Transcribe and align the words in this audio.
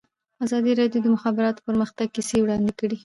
ازادي 0.45 0.71
راډیو 0.79 1.01
د 1.03 1.05
د 1.05 1.07
مخابراتو 1.15 1.65
پرمختګ 1.67 2.07
کیسې 2.15 2.37
وړاندې 2.41 2.71
کړي. 2.79 2.97